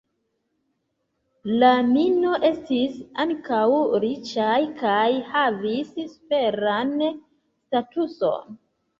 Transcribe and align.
La 1.63 1.67
"Mino" 1.89 2.31
estis 2.47 2.95
ankaŭ 3.23 3.59
riĉaj 4.05 4.55
kaj 4.79 5.03
havis 5.35 5.91
superan 6.15 6.89
statuson. 7.13 8.57